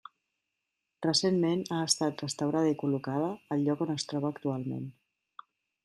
[1.05, 4.93] Recentment ha estat restaurada i col·locada al lloc on es troba actualment.